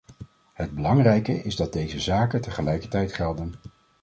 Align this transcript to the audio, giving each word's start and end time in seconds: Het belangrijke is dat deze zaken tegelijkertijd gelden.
Het 0.53 0.75
belangrijke 0.75 1.31
is 1.43 1.55
dat 1.55 1.73
deze 1.73 1.99
zaken 1.99 2.41
tegelijkertijd 2.41 3.13
gelden. 3.13 3.53